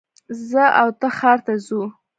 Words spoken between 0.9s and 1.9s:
ته ښار ته ځو